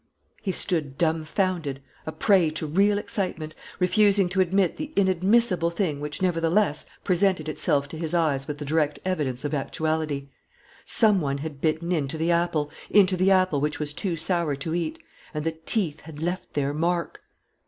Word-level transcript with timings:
He 0.41 0.51
stood 0.51 0.97
dumfounded, 0.97 1.79
a 2.07 2.11
prey 2.11 2.49
to 2.49 2.65
real 2.65 2.97
excitement, 2.97 3.53
refusing 3.79 4.29
to 4.29 4.41
admit 4.41 4.77
the 4.77 4.91
inadmissible 4.95 5.69
thing 5.69 5.99
which 5.99 6.23
nevertheless 6.23 6.87
presented 7.03 7.47
itself 7.47 7.87
to 7.89 7.99
his 7.99 8.15
eyes 8.15 8.47
with 8.47 8.57
the 8.57 8.65
direct 8.65 8.97
evidence 9.05 9.45
of 9.45 9.53
actuality. 9.53 10.29
Some 10.85 11.21
one 11.21 11.37
had 11.37 11.61
bitten 11.61 11.91
into 11.91 12.17
the 12.17 12.31
apple; 12.31 12.71
into 12.89 13.15
the 13.15 13.29
apple 13.29 13.61
which 13.61 13.77
was 13.77 13.93
too 13.93 14.15
sour 14.17 14.55
to 14.55 14.73
eat. 14.73 14.97
And 15.35 15.43
the 15.45 15.51
teeth 15.51 15.99
had 16.01 16.19
left 16.19 16.55
their 16.55 16.73
mark! 16.73 17.21